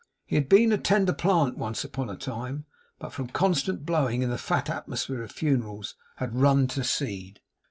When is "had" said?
0.35-0.49, 6.15-6.33